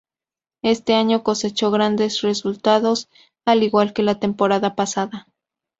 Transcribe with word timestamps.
Este 0.63 0.95
año 0.95 1.21
cosechó 1.21 1.69
grande 1.69 2.11
resultados 2.23 3.07
al 3.45 3.61
igual 3.61 3.93
que 3.93 4.01
la 4.01 4.17
temporada 4.19 4.73
pasada. 4.73 5.27